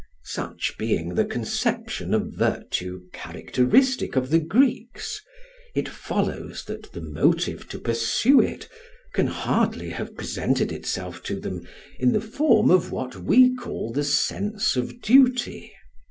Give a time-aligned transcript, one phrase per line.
[0.25, 5.21] Such being the conception of virtue characteristic of the Greeks,
[5.75, 8.67] it follows that the motive to pursue it
[9.13, 11.67] can hardly have presented itself to them
[11.99, 15.71] in the form of what we call the "sense of duty."